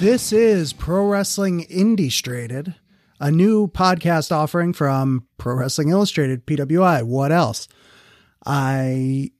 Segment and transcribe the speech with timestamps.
[0.00, 2.74] This is Pro Wrestling Indie
[3.20, 7.02] a new podcast offering from Pro Wrestling Illustrated, PWI.
[7.02, 7.68] What else?
[8.46, 9.30] I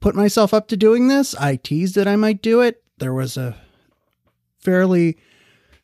[0.00, 1.36] put myself up to doing this.
[1.36, 2.82] I teased that I might do it.
[2.98, 3.56] There was a
[4.58, 5.18] fairly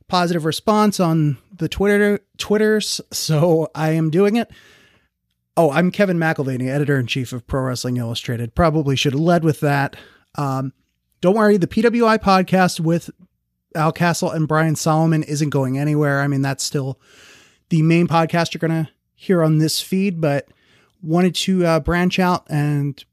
[0.08, 4.50] positive response on the Twitter Twitters, so I am doing it.
[5.56, 8.56] Oh, I'm Kevin McElvaney, editor in chief of Pro Wrestling Illustrated.
[8.56, 9.94] Probably should have led with that.
[10.34, 10.72] Um,
[11.20, 13.10] don't worry, the PWI podcast with
[13.74, 16.20] Al Castle and Brian Solomon isn't going anywhere.
[16.20, 16.98] I mean, that's still
[17.68, 20.48] the main podcast you're going to hear on this feed, but
[21.02, 23.04] wanted to uh, branch out and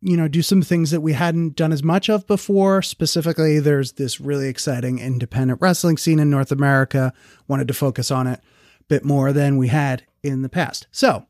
[0.00, 2.82] you know do some things that we hadn't done as much of before.
[2.82, 7.12] Specifically there's this really exciting independent wrestling scene in north america.
[7.48, 8.40] Wanted to focus on it
[8.80, 10.86] a bit more than we had in the past.
[10.92, 11.26] So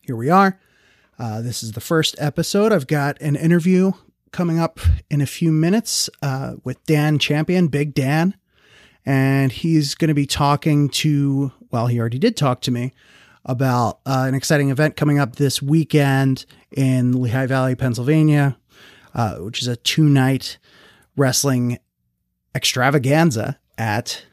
[0.00, 0.58] here we are.
[1.18, 2.72] Uh, this is the first episode.
[2.72, 3.92] I've got an interview
[4.32, 8.34] coming up in a few minutes uh, with dan champion big dan
[9.04, 12.92] and he's going to be talking to well he already did talk to me
[13.44, 18.56] about uh, an exciting event coming up this weekend in Lehigh Valley, Pennsylvania,
[19.14, 20.58] uh, which is a two night
[21.16, 21.78] wrestling
[22.54, 24.24] extravaganza at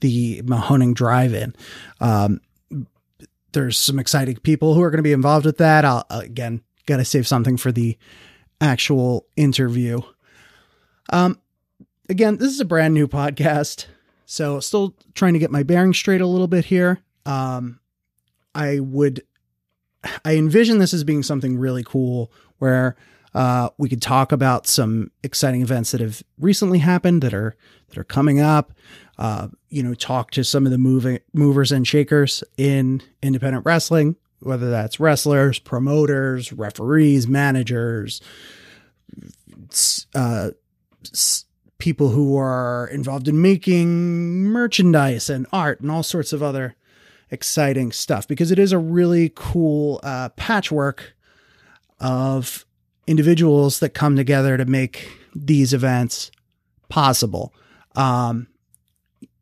[0.00, 1.54] the Mahoning Drive In.
[2.00, 2.40] Um,
[3.52, 5.84] there's some exciting people who are going to be involved with that.
[5.84, 7.98] I'll, again, got to save something for the
[8.62, 10.00] actual interview.
[11.12, 11.38] Um,
[12.08, 13.86] again, this is a brand new podcast,
[14.24, 17.00] so still trying to get my bearings straight a little bit here.
[17.26, 17.80] Um,
[18.54, 19.22] I would
[20.24, 22.96] I envision this as being something really cool where
[23.34, 27.56] uh, we could talk about some exciting events that have recently happened that are
[27.88, 28.72] that are coming up.
[29.18, 34.16] Uh, you know, talk to some of the moving movers and shakers in independent wrestling,
[34.42, 38.20] whether that's wrestlers, promoters, referees, managers,
[40.14, 40.50] uh,
[41.78, 46.76] people who are involved in making merchandise and art and all sorts of other
[47.30, 51.14] exciting stuff because it is a really cool uh, patchwork
[51.98, 52.64] of
[53.06, 56.30] individuals that come together to make these events
[56.88, 57.52] possible.
[57.96, 58.46] Um,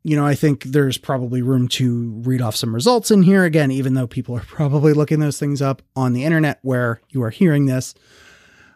[0.03, 3.71] you know, I think there's probably room to read off some results in here again,
[3.71, 7.29] even though people are probably looking those things up on the internet where you are
[7.29, 7.93] hearing this.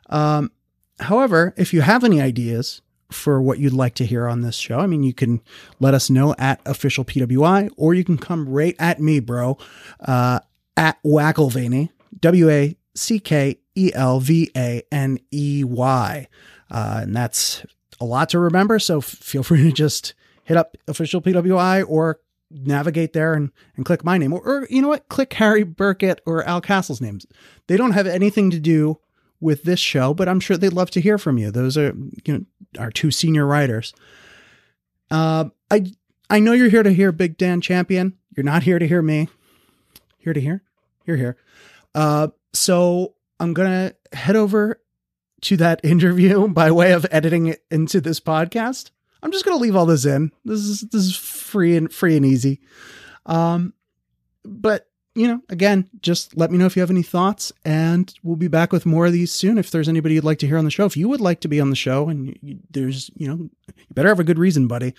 [0.09, 0.51] Um,
[0.99, 2.81] however, if you have any ideas
[3.11, 4.79] for what you'd like to hear on this show.
[4.79, 5.41] I mean, you can
[5.79, 9.57] let us know at official PWI, or you can come right at me, bro,
[10.01, 10.39] uh,
[10.75, 16.27] at Wackelvaney, W A C K E L V A N E Y.
[16.71, 17.65] Uh, and that's
[17.99, 18.79] a lot to remember.
[18.79, 20.13] So feel free to just
[20.45, 22.19] hit up official PWI or
[22.50, 24.31] navigate there and, and click my name.
[24.31, 25.09] Or, or you know what?
[25.09, 27.25] Click Harry Burkett or Al Castle's names.
[27.67, 29.00] They don't have anything to do
[29.39, 31.51] with this show, but I'm sure they'd love to hear from you.
[31.51, 31.94] Those are
[32.25, 32.45] you know
[32.79, 33.94] our two senior writers.
[35.11, 35.91] Uh, I
[36.29, 38.17] I know you're here to hear Big Dan Champion.
[38.35, 39.28] You're not here to hear me.
[40.17, 40.63] Here to hear.
[41.05, 41.38] You're here.
[41.94, 44.81] Uh, so I'm gonna head over
[45.41, 48.91] to that interview by way of editing it into this podcast.
[49.25, 50.31] I'm just gonna leave all this in.
[50.45, 52.61] This is this is free and free and easy.
[53.25, 53.73] Um,
[54.43, 58.35] but you know, again, just let me know if you have any thoughts, and we'll
[58.35, 59.57] be back with more of these soon.
[59.57, 61.47] If there's anybody you'd like to hear on the show, if you would like to
[61.47, 64.67] be on the show, and you, there's, you know, you better have a good reason,
[64.67, 64.93] buddy.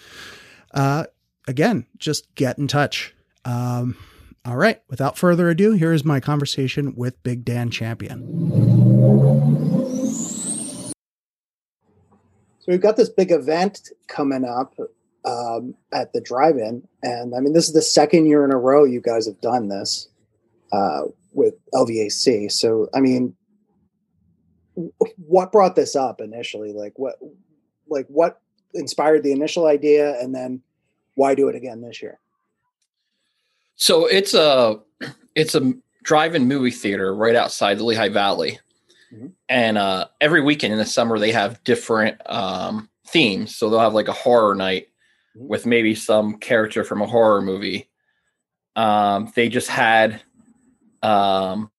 [0.74, 1.04] Uh,
[1.46, 3.14] again, just get in touch.
[3.44, 3.96] Um,
[4.44, 8.24] all right, without further ado, here is my conversation with Big Dan Champion.
[12.66, 14.74] So we've got this big event coming up
[15.24, 18.84] um, at the drive-in, and I mean this is the second year in a row
[18.84, 20.08] you guys have done this
[20.72, 22.50] uh, with LVAC.
[22.50, 23.36] So I mean,
[25.16, 26.72] what brought this up initially?
[26.72, 27.14] Like what,
[27.88, 28.40] like what
[28.74, 30.60] inspired the initial idea, and then
[31.14, 32.18] why do it again this year?
[33.76, 34.80] So it's a
[35.36, 38.58] it's a drive-in movie theater right outside the Lehigh Valley.
[39.12, 39.28] Mm-hmm.
[39.48, 43.56] And uh, every weekend in the summer, they have different um, themes.
[43.56, 44.88] So they'll have like a horror night,
[45.36, 47.88] with maybe some character from a horror movie.
[48.74, 50.22] Um, they just had
[51.02, 51.70] um,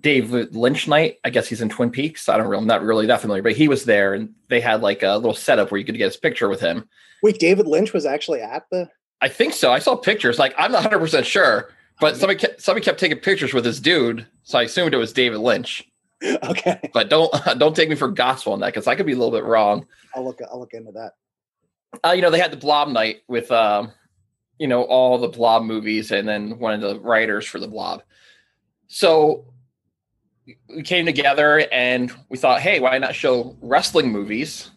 [0.00, 1.18] David Lynch night.
[1.24, 2.28] I guess he's in Twin Peaks.
[2.28, 4.82] I don't really, I'm not really that familiar, but he was there, and they had
[4.82, 6.88] like a little setup where you could get his picture with him.
[7.22, 8.88] Wait, David Lynch was actually at the.
[9.20, 9.72] I think so.
[9.72, 10.38] I saw pictures.
[10.38, 11.70] Like I'm not 100 percent sure,
[12.00, 15.12] but somebody kept, somebody kept taking pictures with this dude, so I assumed it was
[15.12, 15.86] David Lynch.
[16.42, 19.16] Okay, but don't don't take me for gospel on that because I could be a
[19.16, 19.86] little bit wrong.
[20.14, 20.40] I'll look.
[20.50, 21.12] I'll look into that
[22.04, 23.92] uh, you know, they had the Blob night with, um,
[24.58, 28.02] you know, all the Blob movies, and then one of the writers for the Blob.
[28.88, 29.44] So
[30.68, 34.70] we came together and we thought, hey, why not show wrestling movies?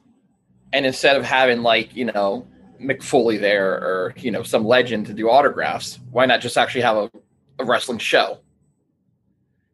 [0.74, 2.48] And instead of having like, you know,
[2.82, 6.00] Mick Foley there or you know some legend to do autographs.
[6.12, 7.12] Why not just actually have a,
[7.60, 8.40] a wrestling show?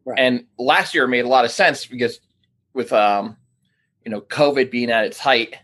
[0.06, 0.18] Right.
[0.20, 2.20] And last year made a lot of sense because
[2.72, 3.36] with um,
[4.04, 5.56] you know COVID being at its height,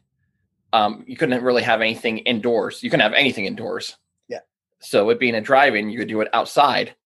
[0.73, 2.83] um, you couldn't really have anything indoors.
[2.83, 3.97] You couldn't have anything indoors.
[4.29, 4.41] Yeah.
[4.81, 6.97] So it being a drive-in, you could do it outside,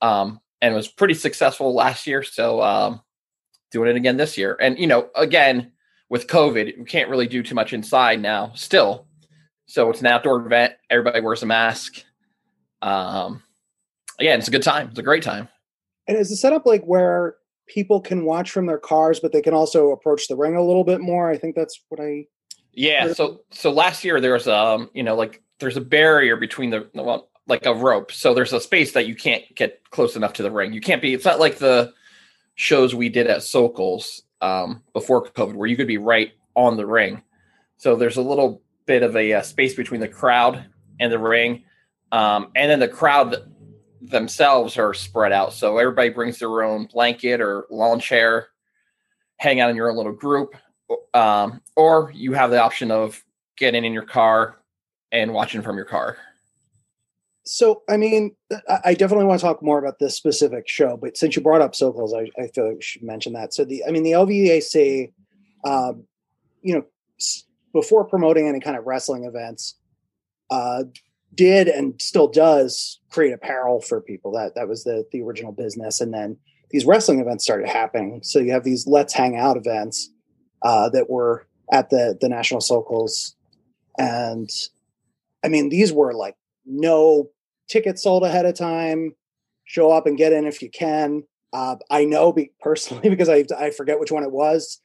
[0.00, 2.22] um, and it was pretty successful last year.
[2.22, 3.02] So um,
[3.70, 5.72] doing it again this year, and you know, again
[6.08, 8.52] with COVID, we can't really do too much inside now.
[8.54, 9.06] Still,
[9.66, 10.72] so it's an outdoor event.
[10.88, 12.04] Everybody wears a mask.
[12.80, 13.42] Um,
[14.18, 14.88] again, it's a good time.
[14.88, 15.48] It's a great time.
[16.08, 17.36] And is the setup like where
[17.66, 20.84] people can watch from their cars, but they can also approach the ring a little
[20.84, 21.30] bit more?
[21.30, 22.26] I think that's what I.
[22.72, 23.12] Yeah.
[23.12, 26.88] So so last year there was um you know like there's a barrier between the
[26.94, 30.42] well like a rope, so there's a space that you can't get close enough to
[30.42, 30.72] the ring.
[30.72, 31.14] You can't be.
[31.14, 31.92] It's not like the
[32.56, 34.02] shows we did at Sokol
[34.40, 37.22] um, before COVID where you could be right on the ring.
[37.76, 40.66] So there's a little bit of a uh, space between the crowd
[40.98, 41.64] and the ring.
[42.12, 43.36] Um, and then the crowd
[44.00, 45.52] themselves are spread out.
[45.52, 48.48] So everybody brings their own blanket or lawn chair,
[49.38, 50.54] hang out in your own little group.
[51.14, 53.22] Um, or you have the option of
[53.56, 54.56] getting in your car
[55.10, 56.16] and watching from your car.
[57.44, 58.34] So, I mean,
[58.84, 61.76] I definitely want to talk more about this specific show, but since you brought up
[61.76, 63.54] Sokols, I, I feel like we should mention that.
[63.54, 65.12] So, the, I mean, the LVAC,
[65.64, 66.04] um,
[66.60, 66.84] you know,
[67.72, 69.76] before promoting any kind of wrestling events,
[70.50, 70.84] uh,
[71.36, 74.32] did and still does create apparel for people.
[74.32, 76.36] That that was the the original business, and then
[76.70, 78.20] these wrestling events started happening.
[78.22, 80.10] So you have these Let's Hang Out events
[80.62, 83.36] uh, that were at the the National Sokols,
[83.98, 84.50] and
[85.44, 87.30] I mean these were like no
[87.68, 89.14] tickets sold ahead of time.
[89.64, 91.24] Show up and get in if you can.
[91.52, 94.80] Uh, I know be, personally because I I forget which one it was.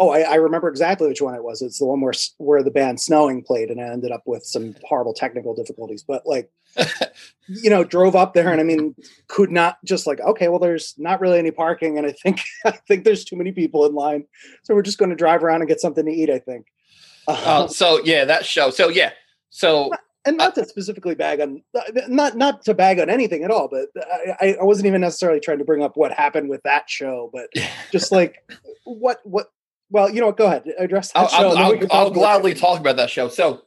[0.00, 1.60] Oh, I, I, remember exactly which one it was.
[1.60, 4.74] It's the one where where the band Snowing played, and I ended up with some
[4.82, 6.02] horrible technical difficulties.
[6.02, 6.50] But like,
[7.48, 8.94] you know, drove up there, and I mean,
[9.28, 12.70] could not just like, okay, well, there's not really any parking, and I think I
[12.88, 14.24] think there's too many people in line,
[14.62, 16.30] so we're just going to drive around and get something to eat.
[16.30, 16.68] I think.
[17.28, 18.70] Uh, so yeah, that show.
[18.70, 19.10] So yeah,
[19.50, 19.90] so
[20.24, 21.62] and not to specifically bag on
[22.08, 23.86] not not to bag on anything at all but
[24.40, 27.48] I, I wasn't even necessarily trying to bring up what happened with that show but
[27.90, 28.36] just like
[28.84, 29.50] what what
[29.90, 30.36] well, you know what?
[30.36, 30.64] Go ahead.
[30.78, 33.28] Address that I'll, I'll, I'll, I'll gladly talk about that show.
[33.28, 33.62] So,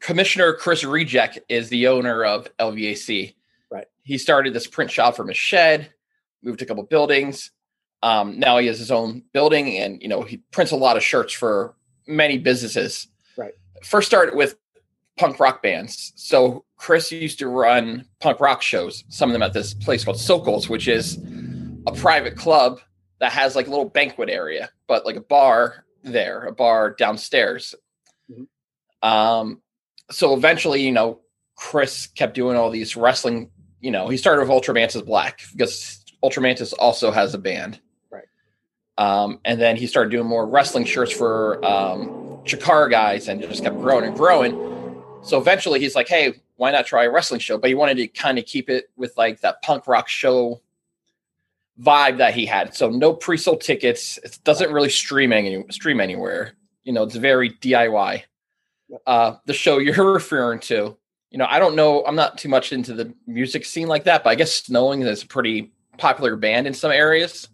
[0.00, 3.34] Commissioner Chris Reject is the owner of LVAC.
[3.70, 3.86] Right.
[4.02, 5.90] He started this print shop from his shed,
[6.42, 7.50] moved a couple buildings.
[8.02, 11.02] Um, now he has his own building, and you know he prints a lot of
[11.02, 11.74] shirts for
[12.06, 13.08] many businesses.
[13.36, 13.54] Right.
[13.82, 14.56] First started with
[15.16, 16.12] punk rock bands.
[16.16, 20.18] So Chris used to run punk rock shows, some of them at this place called
[20.18, 21.18] Sokols, which is
[21.86, 22.80] a private club
[23.20, 27.74] that has like a little banquet area, but like a bar there, a bar downstairs.
[28.30, 29.08] Mm-hmm.
[29.08, 29.62] Um,
[30.10, 31.20] so eventually, you know,
[31.56, 33.50] Chris kept doing all these wrestling.
[33.80, 37.80] You know, he started with Ultramantis Black because Ultramantis also has a band.
[38.10, 38.24] Right.
[38.98, 42.08] Um, and then he started doing more wrestling shirts for um,
[42.44, 45.02] Chikara guys and just kept growing and growing.
[45.22, 47.58] So eventually he's like, hey, why not try a wrestling show?
[47.58, 50.60] But he wanted to kind of keep it with like that punk rock show
[51.80, 52.74] vibe that he had.
[52.74, 54.18] So no pre-sold tickets.
[54.18, 56.54] It doesn't really stream any stream anywhere.
[56.84, 58.22] You know, it's very DIY.
[59.06, 60.96] Uh, the show you're referring to,
[61.30, 62.04] you know, I don't know.
[62.04, 65.22] I'm not too much into the music scene like that, but I guess Snowing is
[65.22, 67.48] a pretty popular band in some areas.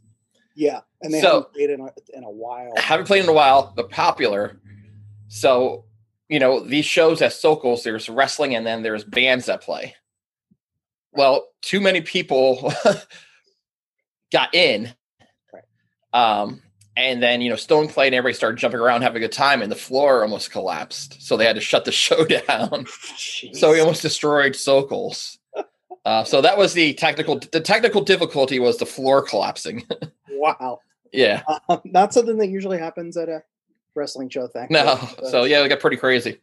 [0.54, 2.72] Yeah, and they so, haven't played in a, in a while.
[2.76, 4.60] Haven't played in a while, but popular.
[5.28, 5.86] So,
[6.28, 9.94] you know, these shows at Sokols, there's wrestling, and then there's bands that play.
[11.12, 12.72] Well, too many people
[14.32, 14.92] got in.
[15.52, 15.62] Right.
[16.12, 16.62] Um,
[16.96, 19.62] and then you know Snowing played and everybody started jumping around having a good time
[19.62, 21.22] and the floor almost collapsed.
[21.22, 22.86] So they had to shut the show down.
[23.52, 25.38] So he almost destroyed Sokols
[26.04, 29.86] uh, so that was the technical the technical difficulty was the floor collapsing.
[30.34, 30.80] Wow.
[31.12, 31.44] Yeah.
[31.68, 33.44] Uh, not something that usually happens at a
[33.94, 34.98] wrestling show thing no.
[35.30, 36.40] So yeah it got pretty crazy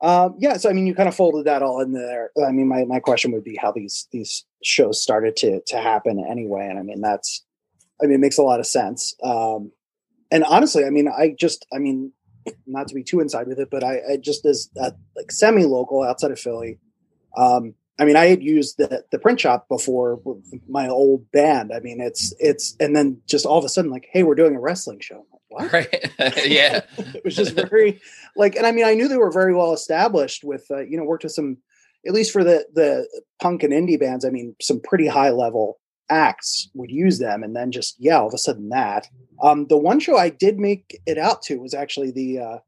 [0.00, 2.30] um, yeah, so I mean, you kind of folded that all in there.
[2.46, 6.24] I mean, my, my question would be how these these shows started to to happen
[6.28, 7.44] anyway, and I mean that's,
[8.00, 9.16] I mean, it makes a lot of sense.
[9.22, 9.72] Um,
[10.30, 12.12] and honestly, I mean, I just, I mean,
[12.66, 14.70] not to be too inside with it, but I, I just as
[15.16, 16.78] like semi local outside of Philly.
[17.36, 20.20] Um, I mean, I had used the the print shop before
[20.68, 21.72] my old band.
[21.74, 24.54] I mean, it's it's, and then just all of a sudden, like, hey, we're doing
[24.54, 25.72] a wrestling show what?
[25.72, 25.88] Right.
[26.46, 26.82] yeah.
[26.98, 28.00] it was just very
[28.36, 31.04] like, and I mean, I knew they were very well established with, uh, you know,
[31.04, 31.58] worked with some,
[32.06, 33.08] at least for the the
[33.40, 34.24] punk and indie bands.
[34.24, 38.28] I mean, some pretty high level acts would use them, and then just yeah, all
[38.28, 39.08] of a sudden that.
[39.42, 42.58] Um, the one show I did make it out to was actually the uh,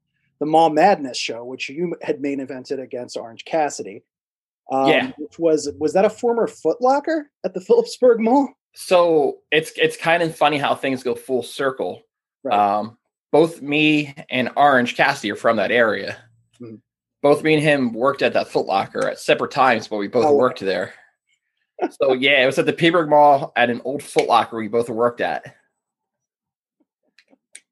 [0.40, 4.02] the Mall Madness show, which you had main evented against Orange Cassidy.
[4.72, 5.12] Um, Yeah.
[5.18, 8.52] Which was was that a former Footlocker at the Phillipsburg Mall?
[8.74, 12.02] So it's it's kind of funny how things go full circle.
[12.42, 12.58] Right.
[12.58, 12.96] Um,
[13.32, 16.16] both me and Orange Cassidy are from that area.
[16.60, 16.80] Mhm.
[17.22, 20.24] Both me and him worked at that Foot Locker at separate times, but we both
[20.24, 20.38] Oh, wow.
[20.38, 20.94] worked there.
[21.90, 24.88] so yeah, it was at the P-burg Mall at an old Foot Locker we both
[24.88, 25.54] worked at.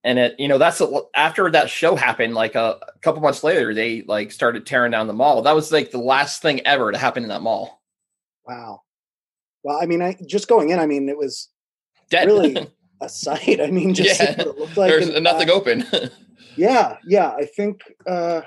[0.05, 2.35] And it, you know, that's a, after that show happened.
[2.35, 5.43] Like a, a couple months later, they like started tearing down the mall.
[5.43, 7.83] That was like the last thing ever to happen in that mall.
[8.47, 8.83] Wow.
[9.65, 10.79] Well, I mean, I just going in.
[10.79, 11.49] I mean, it was
[12.11, 12.27] Dead.
[12.27, 12.53] really
[13.01, 13.61] a sight.
[13.63, 14.27] I mean, just Yeah.
[14.27, 14.91] seeing what it looked like.
[14.91, 15.85] There's and, nothing uh, open.
[16.57, 17.31] Yeah, yeah.
[17.31, 18.41] I think uh,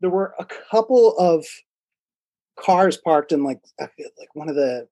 [0.00, 1.44] there were a couple of
[2.58, 3.90] cars parked in like like
[4.32, 4.88] one of the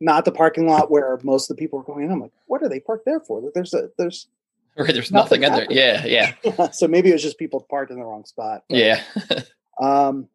[0.00, 2.10] not the parking lot where most of the people were going in.
[2.10, 3.40] I'm like, what are they parked there for?
[3.40, 4.26] Like, There's a there's
[4.76, 6.02] Right, there's Nothing nothing, in there.
[6.06, 8.64] Yeah, yeah, so maybe it was just people parked in the wrong spot.
[8.68, 9.02] But, yeah.
[9.80, 10.28] Um,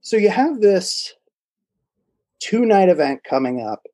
[0.00, 1.14] so you have this
[2.40, 3.86] two night event coming up,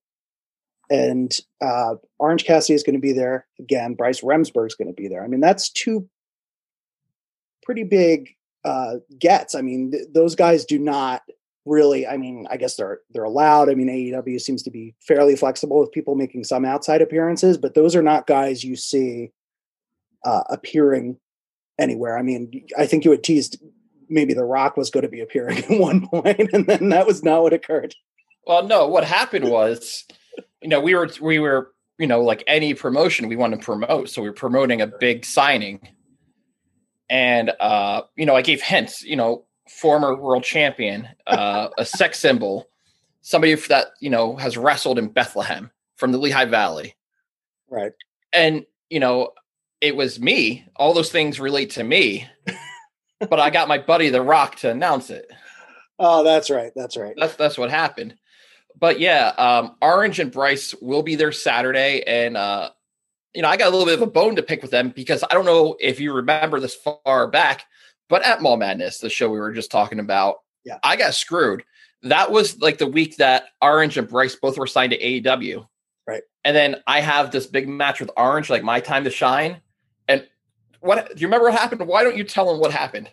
[0.90, 1.32] and
[1.64, 3.94] uh, Orange Cassidy is going to be there again.
[3.94, 5.24] Bryce Remsburg is going to be there.
[5.24, 6.08] I mean, that's two
[7.62, 8.30] pretty big
[8.64, 9.54] uh, gets.
[9.54, 11.22] I mean, th- those guys do not
[11.64, 12.06] really.
[12.06, 13.70] I mean, I guess they're they're allowed.
[13.70, 17.74] I mean, AEW seems to be fairly flexible with people making some outside appearances, but
[17.74, 19.32] those are not guys you see
[20.24, 21.18] uh, appearing
[21.78, 22.18] anywhere.
[22.18, 23.58] I mean, I think you had teased
[24.08, 27.22] maybe The Rock was going to be appearing at one point, and then that was
[27.22, 27.94] not what occurred.
[28.46, 30.04] Well, no, what happened was,
[30.60, 34.08] you know, we were we were, you know, like any promotion we want to promote,
[34.08, 35.88] so we were promoting a big signing.
[37.10, 42.18] And uh, you know, I gave hints, you know, former world champion, uh, a sex
[42.18, 42.68] symbol,
[43.22, 46.96] somebody that, you know, has wrestled in Bethlehem from the Lehigh Valley.
[47.68, 47.92] Right.
[48.32, 49.30] And, you know,
[49.80, 50.66] it was me.
[50.76, 52.28] All those things relate to me.
[53.18, 55.30] but I got my buddy The Rock to announce it.
[55.98, 56.72] Oh, that's right.
[56.74, 57.14] That's right.
[57.16, 58.16] That's that's what happened.
[58.78, 62.70] But yeah, um, Orange and Bryce will be there Saturday, and uh,
[63.34, 65.22] you know I got a little bit of a bone to pick with them because
[65.22, 67.64] I don't know if you remember this far back,
[68.08, 70.78] but at Mall Madness, the show we were just talking about, Yeah.
[70.82, 71.64] I got screwed.
[72.02, 75.66] That was like the week that Orange and Bryce both were signed to AEW,
[76.06, 76.22] Right.
[76.44, 79.60] And then I have this big match with Orange, like my time to shine.
[80.06, 80.26] And
[80.80, 81.86] what do you remember what happened?
[81.86, 83.10] Why don't you tell them what happened?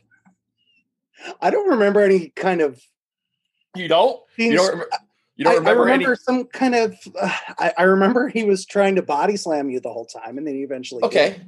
[1.42, 2.82] I don't remember any kind of.
[3.76, 4.20] You don't.
[4.38, 4.70] You don't.
[4.72, 4.90] Remember,
[5.36, 6.18] you don't I, remember, I remember any.
[6.18, 6.96] some kind of.
[7.20, 10.46] Uh, I, I remember he was trying to body slam you the whole time, and
[10.46, 11.02] then he eventually.
[11.02, 11.08] did.
[11.08, 11.42] Okay.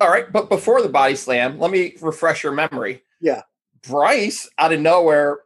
[0.00, 0.30] All right.
[0.30, 3.02] But before the body slam, let me refresh your memory.
[3.20, 3.42] Yeah.
[3.82, 5.38] Bryce, out of nowhere,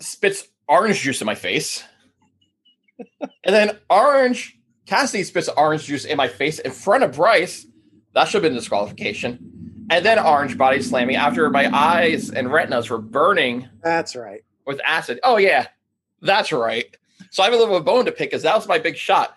[0.00, 1.82] spits orange juice in my face.
[3.18, 7.66] and then Orange, Cassidy spits orange juice in my face in front of Bryce.
[8.14, 9.86] That should have been disqualification.
[9.90, 14.42] And then Orange body slamming after my eyes and retinas were burning That's right.
[14.66, 15.20] with acid.
[15.22, 15.66] Oh, yeah.
[16.22, 16.96] That's right.
[17.30, 19.36] So I have a little bone to pick because that was my big shot.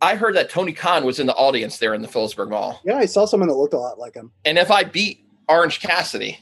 [0.00, 2.80] I heard that Tony Khan was in the audience there in the Phillipsburg Mall.
[2.84, 4.32] Yeah, I saw someone that looked a lot like him.
[4.44, 6.38] And if I beat Orange Cassidy,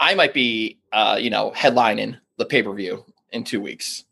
[0.00, 4.04] I might be, uh, you know, headlining the pay per view in two weeks.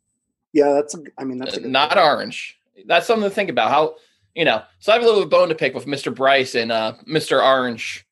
[0.52, 0.94] Yeah, that's.
[0.94, 2.04] a- I mean, that's Uh, Not point.
[2.04, 2.58] Orange.
[2.86, 3.70] That's something to think about.
[3.70, 3.96] How
[4.34, 4.62] you know?
[4.80, 6.12] So I have a little bone to pick with Mr.
[6.14, 7.42] Bryce and uh, Mr.
[7.42, 8.06] Orange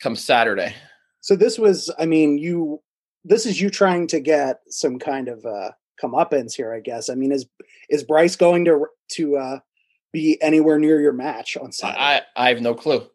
[0.00, 0.74] come Saturday.
[1.20, 1.90] So this was.
[1.98, 2.82] I mean, you.
[3.24, 7.08] This is you trying to get some kind of uh comeuppance here, I guess.
[7.08, 7.46] I mean, is
[7.88, 9.58] is Bryce going to to uh
[10.12, 12.00] be anywhere near your match on Saturday?
[12.00, 13.06] I, I have no clue.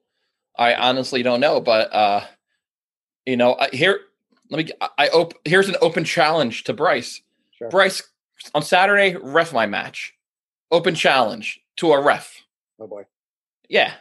[0.58, 2.26] I honestly don't know, but uh,
[3.26, 4.02] you know, I, here
[4.50, 4.72] let me.
[4.98, 7.22] I, op- Here's an open challenge to Bryce.
[7.58, 7.70] Sure.
[7.70, 8.04] Bryce
[8.54, 10.14] on Saturday, ref my match.
[10.72, 12.42] Open challenge to a ref.
[12.80, 13.04] oh boy.
[13.70, 13.94] Yeah.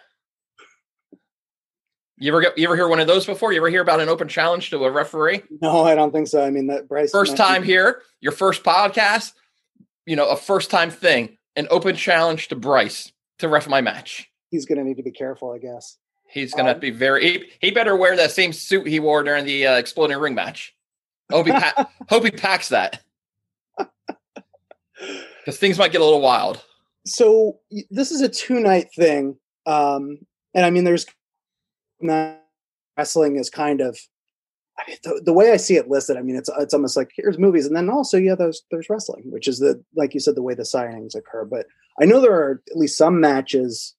[2.21, 3.53] You ever get, you ever hear one of those before?
[3.53, 5.43] You ever hear about an open challenge to a referee?
[5.63, 6.43] No, I don't think so.
[6.45, 9.33] I mean, that Bryce First might be- time here, your first podcast,
[10.07, 14.29] you know, a first time thing, an open challenge to Bryce to ref my match.
[14.51, 15.97] He's going to need to be careful, I guess.
[16.31, 17.25] He's gonna Um, be very.
[17.27, 20.75] He, he better wear that same suit he wore during the uh, exploding ring match.
[21.31, 23.01] Hope he pa- hope he packs that
[23.79, 26.63] because things might get a little wild.
[27.07, 27.59] so
[27.91, 30.19] this is a two night thing um
[30.55, 31.07] and i mean there's
[32.01, 33.99] wrestling is kind of
[34.79, 37.11] I mean, the, the way i see it listed i mean it's it's almost like
[37.17, 40.37] here's movies and then also yeah there's there's wrestling which is the like you said
[40.37, 41.67] the way the signings occur but
[42.01, 43.97] i know there are at least some matches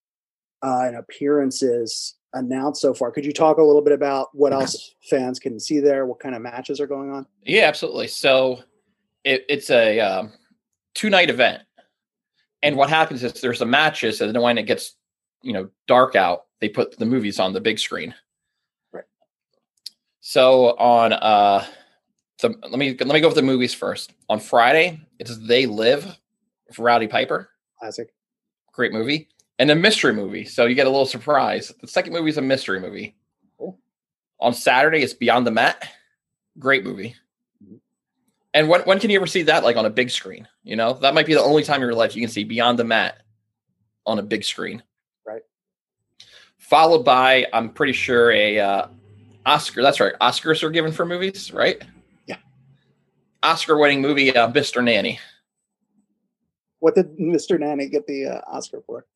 [0.63, 3.11] uh and appearances announced so far.
[3.11, 6.05] Could you talk a little bit about what else fans can see there?
[6.05, 7.25] What kind of matches are going on?
[7.43, 8.07] Yeah, absolutely.
[8.07, 8.61] So
[9.23, 10.33] it, it's a um,
[10.93, 11.63] two night event,
[12.61, 14.95] and what happens is there's the matches, and then when it gets
[15.41, 18.13] you know dark out, they put the movies on the big screen.
[18.91, 19.05] Right.
[20.21, 21.65] So on uh
[22.41, 24.13] the, let me let me go with the movies first.
[24.29, 26.17] On Friday, it's They Live
[26.73, 27.49] for Rowdy Piper.
[27.79, 28.13] Classic.
[28.71, 29.29] Great movie.
[29.57, 30.45] And a mystery movie.
[30.45, 31.73] So you get a little surprise.
[31.81, 33.17] The second movie is a mystery movie.
[33.57, 33.77] Cool.
[34.39, 35.89] On Saturday, it's Beyond the Mat.
[36.57, 37.15] Great movie.
[37.61, 37.75] Mm-hmm.
[38.53, 40.47] And when, when can you ever see that like on a big screen?
[40.63, 42.79] You know, that might be the only time in your life you can see Beyond
[42.79, 43.21] the Mat
[44.05, 44.81] on a big screen.
[46.69, 48.87] Followed by, I'm pretty sure, a uh,
[49.43, 49.81] Oscar.
[49.81, 50.13] That's right.
[50.21, 51.81] Oscars are given for movies, right?
[52.27, 52.35] Yeah.
[53.41, 54.83] Oscar winning movie, uh, Mr.
[54.83, 55.19] Nanny.
[56.77, 57.59] What did Mr.
[57.59, 59.07] Nanny get the uh, Oscar for?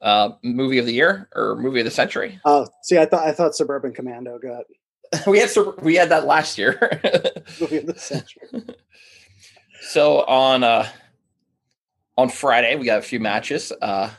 [0.00, 2.40] Uh, movie of the year or movie of the century?
[2.46, 4.64] Oh, see, I thought I thought Suburban Commando got
[5.26, 5.50] we had
[5.82, 6.78] we had that last year.
[7.60, 8.48] movie of the century.
[9.90, 10.88] so on uh
[12.16, 13.70] on Friday we got a few matches.
[13.82, 14.10] Uh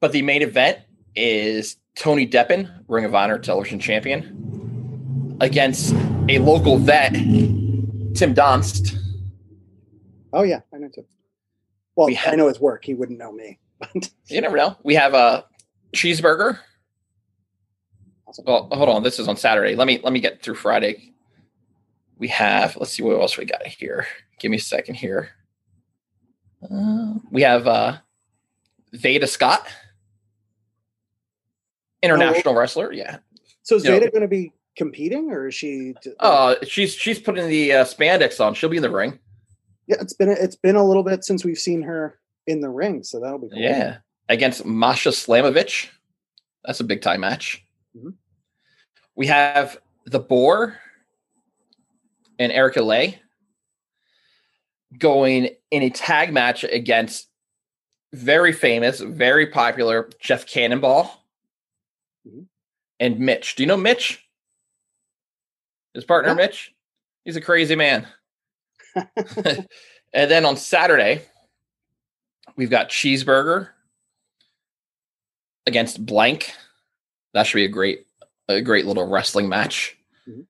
[0.00, 0.78] but the main event
[1.18, 5.94] is Tony Deppen, Ring of Honor television champion, against
[6.28, 8.96] a local vet, Tim Donst.
[10.32, 11.04] Oh yeah, I know Tim.
[11.96, 12.84] Well, We I know his work.
[12.84, 13.58] He wouldn't know me.
[14.28, 14.76] You never know.
[14.84, 15.46] We have a
[15.94, 16.58] cheeseburger.
[18.26, 18.44] Awesome.
[18.46, 19.02] Well, hold on.
[19.02, 19.74] This is on Saturday.
[19.74, 21.14] Let me let me get through Friday.
[22.18, 22.76] We have.
[22.76, 24.06] Let's see what else we got here.
[24.38, 25.30] Give me a second here.
[26.62, 27.96] Uh, we have uh,
[28.92, 29.66] Veda Scott,
[32.02, 32.92] international wrestler.
[32.92, 33.18] Yeah.
[33.62, 33.82] so is.
[33.84, 35.94] Veda going to be competing, or is she?
[36.20, 38.54] Uh, she's she's putting the uh, spandex on.
[38.54, 39.18] She'll be in the ring.
[39.86, 42.70] yeah, it's been a, it's been a little bit since we've seen her in the
[42.70, 43.58] ring, so that'll be cool.
[43.58, 45.88] Yeah, against Masha Slamovich.
[46.64, 47.64] That's a big time match.
[47.96, 48.14] Mhm.
[49.14, 50.78] We have the Boar
[52.38, 53.20] and Erica Leigh
[54.96, 57.28] going in a tag match against
[58.14, 61.10] very famous, very popular Jeff Cannonball
[62.28, 62.46] Mhm.
[63.00, 63.54] and Mitch.
[63.56, 64.24] Do you know Mitch?
[65.94, 66.34] His partner Yeah.
[66.36, 66.74] Mitch?
[67.24, 68.06] He's a crazy man.
[68.94, 69.66] and
[70.12, 71.22] then on Saturday,
[72.56, 73.70] we've got Cheeseburger
[75.66, 76.52] against Blank.
[77.34, 78.06] That should be a great,
[78.48, 79.96] a great little wrestling match.
[80.26, 80.46] Mhm.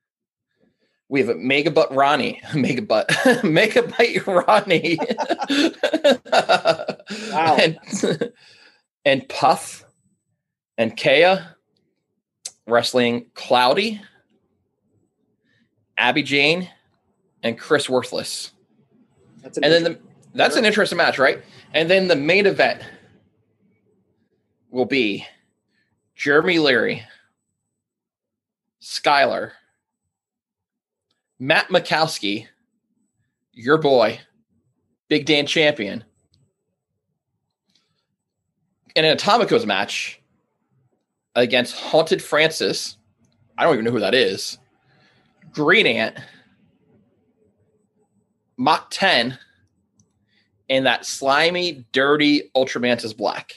[1.09, 3.11] We have a Mega Butt Ronnie, Mega Butt,
[3.45, 4.99] Mega Bite Ronnie,
[7.33, 7.57] Wow.
[7.59, 7.79] and,
[9.05, 9.85] and Puff
[10.77, 11.57] and Kaya
[12.69, 14.01] wrestling Cloudy,
[15.97, 16.71] Abby Jane,
[17.43, 18.53] and Chris Worthless.
[19.43, 19.99] That's an And then the,
[20.35, 21.43] that's an interesting match, right?
[21.73, 22.83] And then the main event
[24.71, 25.27] will be
[26.15, 27.03] Jeremy Leary,
[28.83, 29.53] Skylar,
[31.39, 32.47] Matt Makowski,
[33.53, 34.21] your boy,
[35.09, 36.05] Big Dan Champion,
[38.95, 40.21] in an Atomicos match
[41.43, 42.97] against Haunted Francis.
[43.57, 44.59] I don't even know who that is.
[45.53, 46.17] Green Ant,
[48.57, 49.39] Mach 10,
[50.69, 53.55] and that slimy, dirty Ultramantis Black.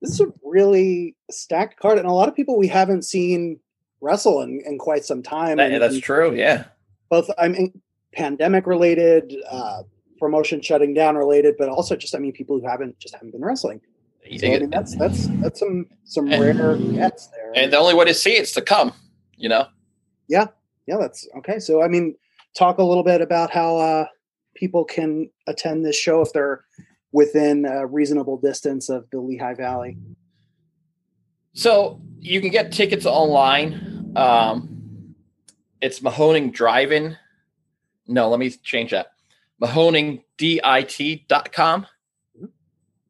[0.00, 3.58] this is a really stacked card, and a lot of people we haven't seen
[4.00, 5.58] wrestle in, in quite some time.
[5.58, 6.34] That- and- that's true.
[6.34, 6.64] Yeah.
[7.10, 7.80] both I mean
[8.14, 9.82] pandemic related, uh,
[10.18, 13.44] promotion shutting down related, but also just I mean people who haven't just haven't been
[13.44, 13.80] wrestling.
[14.38, 17.52] So, I mean that's that's that's some some And- rare gets there.
[17.56, 18.92] and the only way to see it's to come,
[19.36, 19.66] you know?
[20.28, 20.46] yeah,
[20.86, 21.58] yeah, that's okay.
[21.58, 22.14] So I mean,
[22.56, 24.06] talk a little bit about how uh,
[24.54, 26.64] people can attend this show if they're
[27.12, 29.98] within a reasonable distance of the Lehigh Valley.
[31.54, 34.12] So you can get tickets online.
[34.16, 35.14] Um,
[35.82, 37.18] it's Mahoning Drive-In.
[38.08, 39.08] No, let me change that.
[39.60, 41.86] MahoningDIT.com.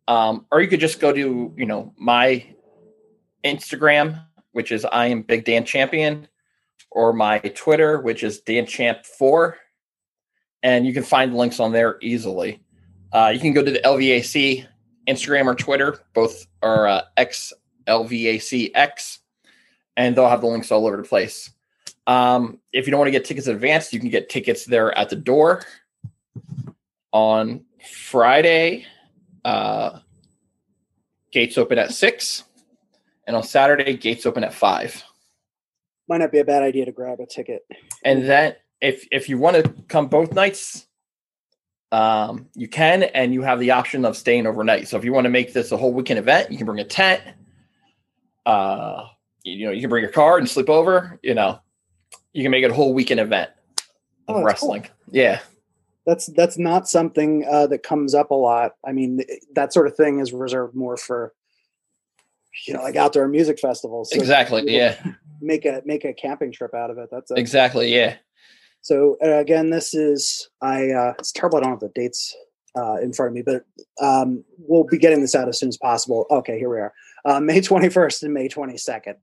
[0.09, 2.47] Um, or you could just go to, you know, my
[3.45, 6.29] Instagram, which is I am Big Dan Champion,
[6.91, 9.55] or my Twitter, which is Dan Champ4.
[10.63, 12.63] And you can find links on there easily.
[13.13, 14.67] Uh, you can go to the LVAC
[15.09, 16.01] Instagram or Twitter.
[16.15, 17.53] Both are uh, X
[17.87, 19.19] LVACX,
[19.97, 21.51] and they'll have the links all over the place.
[22.07, 24.97] Um, if you don't want to get tickets in advance, you can get tickets there
[24.97, 25.65] at the door
[27.13, 28.87] on Friday.
[29.45, 29.99] Uh,
[31.33, 32.45] gates open at six,
[33.27, 35.03] and on Saturday, gates open at five.
[36.09, 37.63] Might not be a bad idea to grab a ticket.
[38.05, 40.87] And then, if if you want to come both nights,
[41.93, 44.89] um, you can, and you have the option of staying overnight.
[44.89, 46.85] So if you want to make this a whole weekend event, you can bring a
[46.85, 47.23] tent.
[48.47, 49.07] Uh,
[49.45, 51.19] you, know, you can bring your car and sleep over.
[51.23, 51.61] You know,
[52.33, 53.51] you can make it a whole weekend event
[54.29, 54.45] Oh, of cool.
[54.45, 54.87] wrestling.
[55.11, 55.41] Yeah,
[56.07, 58.73] That's that's not something uh, that comes up a lot.
[58.87, 59.23] I mean,
[59.55, 61.33] that sort of thing is reserved more for
[62.67, 64.11] you know like outdoor music festivals.
[64.11, 64.65] So exactly.
[64.67, 65.01] Yeah,
[65.41, 67.09] make a make a camping trip out of it.
[67.11, 68.17] That's a, exactly yeah.
[68.81, 70.91] So uh, again, this is I.
[70.91, 71.59] Uh, it's terrible.
[71.59, 72.35] I don't have the dates
[72.77, 73.65] uh, in front of me, but
[74.05, 76.27] um, we'll be getting this out as soon as possible.
[76.31, 76.93] Okay, here we are.
[77.25, 79.15] Uh, May 21st and May 22nd.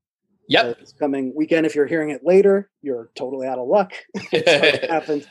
[0.48, 0.64] Yep.
[0.64, 1.66] So it's coming weekend.
[1.66, 3.94] If you're hearing it later, you're totally out of luck.
[4.32, 5.28] it happened.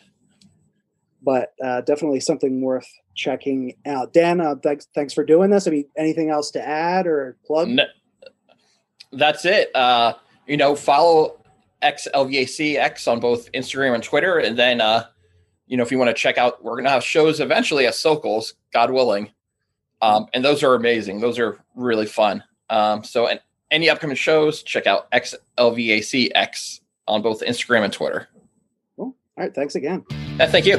[1.22, 4.12] But uh, definitely something worth checking out.
[4.12, 5.66] Dan, uh, thanks thanks for doing this.
[5.66, 7.68] I mean, anything else to add or plug?
[7.68, 7.84] No,
[9.12, 9.74] that's it.
[9.74, 10.14] Uh,
[10.46, 11.40] you know, follow
[11.82, 15.06] XLVACX on both Instagram and Twitter, and then uh,
[15.66, 18.54] you know, if you want to check out, we're gonna have shows eventually at Sokols,
[18.72, 19.30] God willing.
[20.00, 21.20] Um, and those are amazing.
[21.20, 22.44] Those are really fun.
[22.70, 28.28] Um, so, and any upcoming shows, check out XLVACX on both Instagram and Twitter.
[28.96, 29.06] Cool.
[29.06, 29.54] All right.
[29.54, 30.04] Thanks again.
[30.38, 30.78] Yeah, thank you.